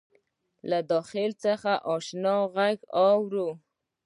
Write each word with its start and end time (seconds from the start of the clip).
له 0.69 0.79
داخل 0.91 1.31
څخه 1.43 1.71
آشنا 1.95 2.35
غــږونه 2.53 3.01
اورم 3.05 3.55